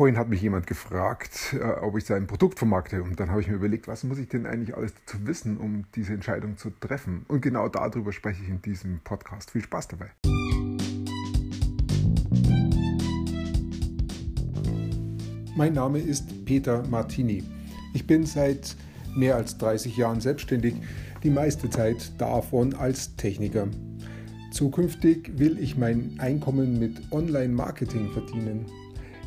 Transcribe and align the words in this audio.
Vorhin 0.00 0.16
hat 0.16 0.30
mich 0.30 0.40
jemand 0.40 0.66
gefragt, 0.66 1.54
äh, 1.60 1.62
ob 1.82 1.94
ich 1.98 2.06
sein 2.06 2.26
Produkt 2.26 2.56
vermarkte. 2.56 3.02
Und 3.02 3.20
dann 3.20 3.28
habe 3.28 3.42
ich 3.42 3.48
mir 3.48 3.56
überlegt, 3.56 3.86
was 3.86 4.02
muss 4.02 4.16
ich 4.16 4.30
denn 4.30 4.46
eigentlich 4.46 4.74
alles 4.74 4.94
dazu 4.94 5.26
wissen, 5.26 5.58
um 5.58 5.84
diese 5.94 6.14
Entscheidung 6.14 6.56
zu 6.56 6.70
treffen. 6.70 7.26
Und 7.28 7.42
genau 7.42 7.68
darüber 7.68 8.10
spreche 8.10 8.42
ich 8.42 8.48
in 8.48 8.62
diesem 8.62 9.00
Podcast. 9.00 9.50
Viel 9.50 9.60
Spaß 9.60 9.88
dabei. 9.88 10.10
Mein 15.54 15.74
Name 15.74 15.98
ist 15.98 16.46
Peter 16.46 16.82
Martini. 16.88 17.44
Ich 17.92 18.06
bin 18.06 18.24
seit 18.24 18.76
mehr 19.14 19.36
als 19.36 19.58
30 19.58 19.98
Jahren 19.98 20.22
selbstständig, 20.22 20.76
die 21.22 21.30
meiste 21.30 21.68
Zeit 21.68 22.18
davon 22.18 22.72
als 22.72 23.16
Techniker. 23.16 23.68
Zukünftig 24.50 25.38
will 25.38 25.58
ich 25.58 25.76
mein 25.76 26.14
Einkommen 26.20 26.78
mit 26.78 27.12
Online-Marketing 27.12 28.12
verdienen. 28.12 28.64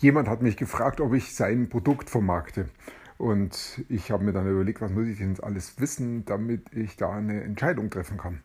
Jemand 0.00 0.28
hat 0.28 0.40
mich 0.40 0.56
gefragt, 0.56 1.02
ob 1.02 1.12
ich 1.12 1.34
sein 1.34 1.68
Produkt 1.68 2.08
vermarkte. 2.08 2.70
Und 3.18 3.84
ich 3.90 4.10
habe 4.10 4.24
mir 4.24 4.32
dann 4.32 4.48
überlegt, 4.48 4.80
was 4.80 4.90
muss 4.90 5.06
ich 5.06 5.18
denn 5.18 5.38
alles 5.40 5.78
wissen, 5.78 6.24
damit 6.24 6.74
ich 6.74 6.96
da 6.96 7.10
eine 7.10 7.42
Entscheidung 7.42 7.90
treffen 7.90 8.16
kann. 8.16 8.40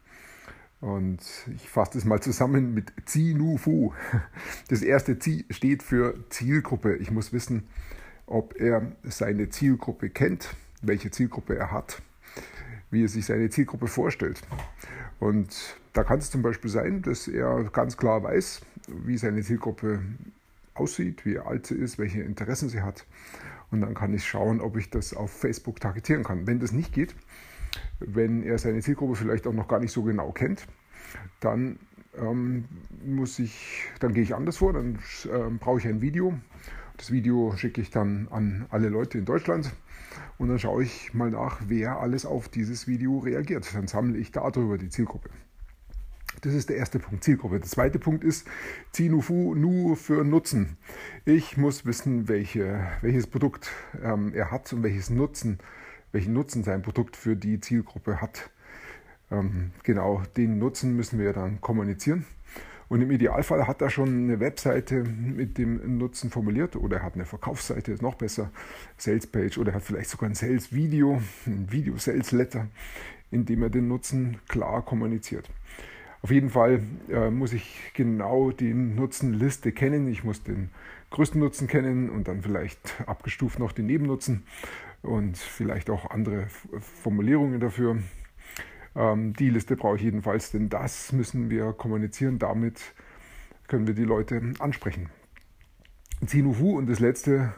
Und 0.81 1.21
ich 1.55 1.69
fasse 1.69 1.94
das 1.94 2.03
mal 2.03 2.19
zusammen 2.19 2.73
mit 2.73 2.91
Zi-Nu-Fu. 3.05 3.94
Das 4.67 4.81
erste 4.81 5.17
Zi 5.17 5.45
steht 5.49 5.81
für 5.81 6.16
Zielgruppe. 6.29 6.97
Ich 6.97 7.09
muss 7.09 7.31
wissen, 7.31 7.63
ob 8.25 8.59
er 8.59 8.91
seine 9.03 9.47
Zielgruppe 9.47 10.09
kennt, 10.09 10.53
welche 10.81 11.09
Zielgruppe 11.09 11.55
er 11.55 11.72
hat, 11.72 12.01
wie 12.91 13.05
er 13.05 13.07
sich 13.07 13.25
seine 13.25 13.49
Zielgruppe 13.49 13.88
vorstellt. 13.88 14.41
Und 15.22 15.77
da 15.94 16.03
kann 16.03 16.19
es 16.19 16.31
zum 16.31 16.41
Beispiel 16.41 16.69
sein, 16.69 17.01
dass 17.01 17.29
er 17.29 17.63
ganz 17.72 17.95
klar 17.95 18.23
weiß, 18.23 18.59
wie 19.05 19.17
seine 19.17 19.41
Zielgruppe 19.41 20.01
aussieht, 20.75 21.25
wie 21.25 21.39
alt 21.39 21.65
sie 21.65 21.75
ist, 21.75 21.97
welche 21.97 22.21
Interessen 22.21 22.69
sie 22.69 22.81
hat. 22.81 23.05
Und 23.71 23.81
dann 23.81 23.93
kann 23.93 24.13
ich 24.13 24.25
schauen, 24.25 24.61
ob 24.61 24.77
ich 24.77 24.89
das 24.89 25.13
auf 25.13 25.31
Facebook 25.31 25.79
targetieren 25.79 26.23
kann. 26.23 26.47
Wenn 26.47 26.59
das 26.59 26.71
nicht 26.71 26.93
geht, 26.93 27.15
wenn 27.99 28.43
er 28.43 28.57
seine 28.57 28.81
Zielgruppe 28.81 29.15
vielleicht 29.15 29.47
auch 29.47 29.53
noch 29.53 29.67
gar 29.67 29.79
nicht 29.79 29.91
so 29.91 30.03
genau 30.03 30.31
kennt, 30.31 30.67
dann 31.39 31.79
ähm, 32.17 32.65
muss 33.03 33.39
ich, 33.39 33.85
dann 33.99 34.13
gehe 34.13 34.23
ich 34.23 34.35
anders 34.35 34.57
vor, 34.57 34.73
dann 34.73 34.95
äh, 35.25 35.49
brauche 35.59 35.79
ich 35.79 35.87
ein 35.87 36.01
Video. 36.01 36.37
Das 36.97 37.11
Video 37.11 37.53
schicke 37.57 37.81
ich 37.81 37.89
dann 37.89 38.27
an 38.29 38.67
alle 38.69 38.87
Leute 38.87 39.17
in 39.17 39.25
Deutschland 39.25 39.73
und 40.37 40.47
dann 40.47 40.59
schaue 40.59 40.83
ich 40.83 41.13
mal 41.13 41.31
nach, 41.31 41.61
wer 41.67 41.99
alles 41.99 42.25
auf 42.25 42.47
dieses 42.47 42.87
Video 42.87 43.19
reagiert. 43.19 43.73
Dann 43.73 43.87
sammle 43.87 44.17
ich 44.17 44.31
darüber 44.31 44.77
die 44.77 44.89
Zielgruppe. 44.89 45.29
Das 46.41 46.53
ist 46.53 46.69
der 46.69 46.78
erste 46.78 47.00
Punkt, 47.00 47.23
Zielgruppe. 47.23 47.59
Der 47.59 47.69
zweite 47.69 48.00
Punkt 48.00 48.23
ist 48.23 48.47
Zinufu 48.91 49.55
nur 49.55 49.95
für 49.95 50.23
Nutzen. 50.23 50.78
Ich 51.25 51.58
muss 51.58 51.86
wissen, 51.86 52.28
welche, 52.28 52.86
welches 53.02 53.28
Produkt 53.28 53.72
ähm, 54.03 54.33
er 54.33 54.52
hat 54.52 54.72
und 54.73 54.83
welches 54.83 55.09
Nutzen, 55.09 55.59
welchen 56.11 56.33
Nutzen 56.33 56.63
sein 56.63 56.81
Produkt 56.81 57.16
für 57.16 57.36
die 57.36 57.59
Zielgruppe 57.59 58.22
hat. 58.22 58.50
Ähm, 59.31 59.72
genau, 59.83 60.23
den 60.38 60.59
Nutzen 60.59 60.95
müssen 60.95 61.19
wir 61.19 61.33
dann 61.33 61.61
kommunizieren. 61.61 62.25
Und 62.88 63.01
im 63.01 63.09
Idealfall 63.09 63.66
hat 63.66 63.81
er 63.81 63.90
schon 63.90 64.09
eine 64.09 64.40
Webseite 64.40 65.03
mit 65.03 65.57
dem 65.57 65.97
Nutzen 65.97 66.29
formuliert 66.29 66.75
oder 66.75 66.97
er 66.97 67.03
hat 67.03 67.16
eine 67.16 67.25
Verkaufsseite, 67.25 67.91
ist 67.91 68.03
noch 68.03 68.16
besser, 68.16 68.51
Salespage 68.97 69.59
oder 69.59 69.72
er 69.72 69.75
hat 69.75 69.84
vielleicht 69.84 70.12
sogar 70.12 70.29
ein 70.29 70.35
Sales-Video, 70.35 71.19
ein 71.47 71.72
Video-Sales-Letter, 71.72 72.68
in 73.31 73.45
dem 73.45 73.63
er 73.63 73.72
den 73.72 73.88
Nutzen 73.88 74.38
klar 74.47 74.84
kommuniziert. 74.84 75.50
Auf 76.25 76.31
jeden 76.31 76.50
Fall 76.50 76.81
äh, 77.08 77.30
muss 77.30 77.53
ich 77.53 77.91
genau 77.94 78.50
die 78.50 78.74
Nutzenliste 78.74 79.72
kennen. 79.72 80.08
Ich 80.08 80.24
muss 80.24 80.41
den 80.41 80.72
größten 81.12 81.40
Nutzen 81.40 81.68
kennen 81.68 82.09
und 82.09 82.28
dann 82.28 82.41
vielleicht 82.41 82.80
abgestuft 83.06 83.59
noch 83.59 83.72
den 83.72 83.86
Nebennutzen 83.86 84.41
und 85.03 85.38
vielleicht 85.38 85.88
auch 85.91 86.09
andere 86.09 86.47
Formulierungen 87.03 87.59
dafür. 87.59 88.00
Ähm, 88.96 89.34
die 89.34 89.52
Liste 89.52 89.75
brauche 89.75 89.97
ich 89.97 90.02
jedenfalls, 90.02 90.50
denn 90.50 90.68
das 90.68 91.12
müssen 91.12 91.52
wir 91.52 91.74
kommunizieren. 91.74 92.40
Damit 92.40 92.81
können 93.68 93.86
wir 93.86 93.94
die 93.94 94.03
Leute 94.03 94.42
ansprechen. 94.57 95.12
Zinufu 96.25 96.75
und 96.75 96.90
das 96.90 97.00
letzte 97.00 97.53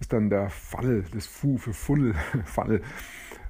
ist 0.00 0.12
dann 0.12 0.28
der 0.28 0.50
Funnel, 0.50 1.04
das 1.14 1.28
Fu 1.28 1.56
für 1.56 1.72
Funnel, 1.72 2.16
Funnel. 2.46 2.82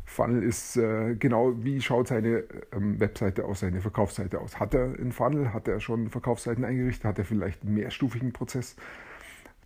Funnel 0.08 0.42
ist 0.42 0.76
äh, 0.78 1.14
genau, 1.16 1.62
wie 1.62 1.82
schaut 1.82 2.08
seine 2.08 2.44
ähm, 2.72 2.98
Webseite 2.98 3.44
aus, 3.44 3.60
seine 3.60 3.82
Verkaufsseite 3.82 4.41
aus. 4.41 4.58
Hat 4.58 4.72
er 4.72 4.84
einen 4.84 5.12
Funnel? 5.12 5.52
Hat 5.52 5.69
er 5.69 5.80
schon 5.80 6.08
Verkaufsseiten 6.08 6.64
eingerichtet? 6.64 7.04
Hat 7.04 7.19
er 7.19 7.26
vielleicht 7.26 7.62
einen 7.62 7.74
mehrstufigen 7.74 8.32
Prozess, 8.32 8.74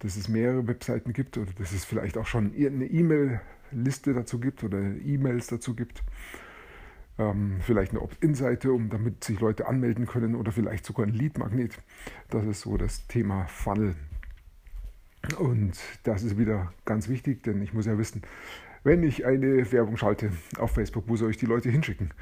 dass 0.00 0.16
es 0.16 0.28
mehrere 0.28 0.66
Webseiten 0.66 1.12
gibt 1.12 1.38
oder 1.38 1.52
dass 1.52 1.72
es 1.72 1.84
vielleicht 1.84 2.18
auch 2.18 2.26
schon 2.26 2.52
eine 2.56 2.86
E-Mail-Liste 2.86 4.14
dazu 4.14 4.40
gibt 4.40 4.64
oder 4.64 4.78
E-Mails 4.78 5.46
dazu 5.46 5.76
gibt? 5.76 6.02
Ähm, 7.18 7.58
vielleicht 7.60 7.92
eine 7.92 8.00
Opt-in-Seite, 8.00 8.72
um 8.72 8.90
damit 8.90 9.22
sich 9.22 9.38
Leute 9.38 9.68
anmelden 9.68 10.06
können 10.06 10.34
oder 10.34 10.50
vielleicht 10.50 10.84
sogar 10.84 11.06
ein 11.06 11.12
Lead-Magnet. 11.12 11.78
Das 12.30 12.44
ist 12.44 12.62
so 12.62 12.76
das 12.76 13.06
Thema 13.06 13.46
Funnel. 13.46 13.94
Und 15.38 15.78
das 16.02 16.24
ist 16.24 16.36
wieder 16.36 16.72
ganz 16.84 17.08
wichtig, 17.08 17.44
denn 17.44 17.62
ich 17.62 17.72
muss 17.72 17.86
ja 17.86 17.96
wissen, 17.96 18.22
wenn 18.84 19.02
ich 19.02 19.24
eine 19.24 19.70
Werbung 19.70 19.96
schalte 19.96 20.30
auf 20.58 20.72
Facebook, 20.72 21.04
wo 21.06 21.16
soll 21.16 21.30
ich 21.30 21.36
die 21.36 21.46
Leute 21.46 21.70
hinschicken? 21.70 22.12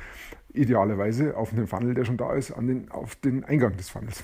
Idealerweise 0.52 1.36
auf 1.36 1.52
einen 1.52 1.66
Funnel, 1.66 1.94
der 1.94 2.04
schon 2.04 2.16
da 2.16 2.34
ist, 2.34 2.50
an 2.50 2.66
den, 2.66 2.90
auf 2.90 3.16
den 3.16 3.44
Eingang 3.44 3.76
des 3.76 3.88
Funnels. 3.88 4.22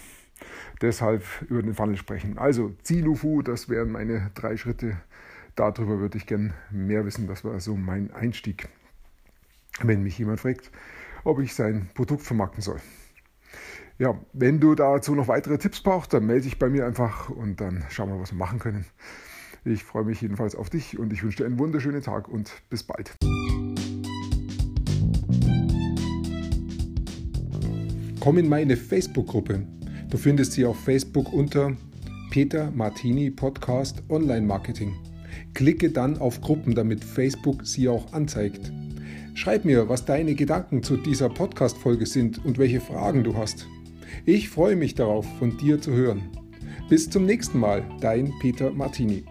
Deshalb 0.83 1.25
über 1.49 1.63
den 1.63 1.75
Funnel 1.75 1.97
sprechen. 1.97 2.37
Also 2.37 2.75
Zilufu, 2.83 3.43
das 3.43 3.69
wären 3.69 3.91
meine 3.91 4.31
drei 4.35 4.57
Schritte. 4.57 4.99
Darüber 5.55 5.99
würde 5.99 6.19
ich 6.19 6.27
gern 6.27 6.53
mehr 6.71 7.07
wissen. 7.07 7.27
Das 7.27 7.45
war 7.45 7.59
so 7.61 7.77
mein 7.77 8.13
Einstieg. 8.13 8.69
Wenn 9.81 10.03
mich 10.03 10.19
jemand 10.19 10.41
fragt, 10.41 10.71
ob 11.25 11.41
ich 11.41 11.55
sein 11.55 11.89
Produkt 11.95 12.23
vermarkten 12.23 12.63
soll. 12.63 12.81
Ja, 13.99 14.19
wenn 14.35 14.61
du 14.61 14.75
dazu 14.75 15.15
noch 15.15 15.29
weitere 15.29 15.57
Tipps 15.57 15.81
brauchst, 15.83 16.13
dann 16.13 16.27
melde 16.27 16.43
dich 16.43 16.59
bei 16.59 16.69
mir 16.69 16.85
einfach 16.85 17.31
und 17.31 17.63
dann 17.63 17.85
schauen 17.89 18.11
wir, 18.11 18.21
was 18.21 18.33
wir 18.33 18.39
machen 18.39 18.59
können. 18.59 18.85
Ich 19.69 19.83
freue 19.83 20.05
mich 20.05 20.21
jedenfalls 20.21 20.55
auf 20.55 20.71
dich 20.71 20.97
und 20.97 21.13
ich 21.13 21.25
wünsche 21.25 21.39
dir 21.39 21.47
einen 21.47 21.59
wunderschönen 21.59 22.01
Tag 22.01 22.29
und 22.29 22.53
bis 22.71 22.85
bald. 22.85 23.17
Komm 28.21 28.39
in 28.39 28.49
meine 28.49 28.77
Facebook-Gruppe. 28.77 29.67
Du 30.09 30.19
findest 30.19 30.53
sie 30.53 30.65
auf 30.65 30.79
Facebook 30.79 31.33
unter 31.33 31.77
Peter 32.31 32.71
Martini 32.71 33.29
Podcast 33.29 34.05
Online 34.09 34.47
Marketing. 34.47 34.95
Klicke 35.53 35.91
dann 35.91 36.17
auf 36.19 36.41
Gruppen, 36.41 36.77
damit 36.77 37.03
Facebook 37.03 37.67
sie 37.67 37.89
auch 37.89 38.13
anzeigt. 38.13 38.73
Schreib 39.35 39.65
mir, 39.65 39.89
was 39.89 40.05
deine 40.05 40.37
Gedanken 40.37 40.85
zu 40.85 40.97
dieser 40.97 41.29
Podcast-Folge 41.29 42.07
sind 42.07 42.45
und 42.45 42.59
welche 42.59 42.81
Fragen 42.81 43.25
du 43.25 43.37
hast. 43.37 43.67
Ich 44.27 44.49
freue 44.49 44.77
mich 44.77 44.95
darauf, 44.95 45.27
von 45.41 45.59
dir 45.59 45.81
zu 45.81 45.91
hören. 45.93 46.23
Bis 46.89 47.11
zum 47.11 47.27
nächsten 47.27 47.59
Mal, 47.59 47.85
dein 48.01 48.33
Peter 48.41 48.71
Martini. 48.71 49.25